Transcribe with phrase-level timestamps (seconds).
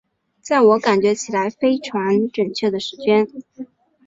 [0.41, 3.27] 在我感觉起来非常準确的时间